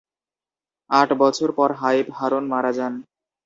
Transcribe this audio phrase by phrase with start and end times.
[0.89, 2.93] আট বছর পর হাইম হারোণ মারা যান।